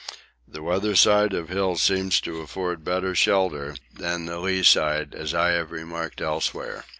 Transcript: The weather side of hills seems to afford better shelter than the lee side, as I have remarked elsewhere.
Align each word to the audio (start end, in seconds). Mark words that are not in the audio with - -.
The 0.47 0.63
weather 0.63 0.95
side 0.95 1.31
of 1.33 1.49
hills 1.49 1.79
seems 1.83 2.19
to 2.21 2.41
afford 2.41 2.83
better 2.83 3.13
shelter 3.13 3.75
than 3.93 4.25
the 4.25 4.39
lee 4.39 4.63
side, 4.63 5.13
as 5.13 5.35
I 5.35 5.49
have 5.51 5.71
remarked 5.71 6.21
elsewhere. 6.21 6.85